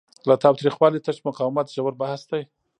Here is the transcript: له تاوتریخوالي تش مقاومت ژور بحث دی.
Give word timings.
له 0.27 0.35
تاوتریخوالي 0.43 0.99
تش 1.05 1.17
مقاومت 1.27 1.67
ژور 1.75 1.93
بحث 2.01 2.21
دی. 2.31 2.41